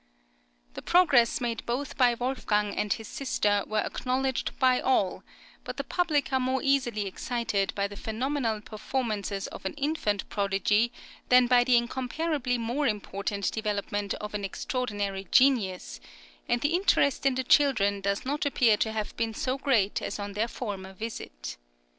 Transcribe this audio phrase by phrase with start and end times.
[0.73, 5.23] The progress made both by Wolfgang and his sister was acknowledged by all;
[5.63, 10.91] but the public are more easily excited by the phenomenal performances of an infant prodigy
[11.29, 15.99] than by the incomparably more important development of an extraordinary genius,
[16.49, 20.17] and the interest in the children does not appear to have been so great as
[20.17, 21.57] on their former visit.